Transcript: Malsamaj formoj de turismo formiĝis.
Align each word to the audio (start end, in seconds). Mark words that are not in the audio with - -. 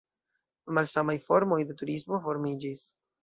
Malsamaj 0.77 1.15
formoj 1.27 1.59
de 1.71 1.77
turismo 1.83 2.21
formiĝis. 2.29 2.85